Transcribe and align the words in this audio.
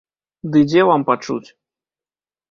Ды 0.53 0.61
дзе 0.69 0.81
вам 0.89 1.01
пачуць? 1.09 1.43